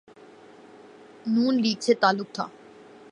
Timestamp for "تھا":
2.35-2.47